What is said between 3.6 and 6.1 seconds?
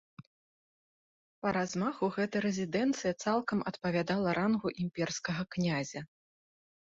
адпавядала рангу імперскага князя.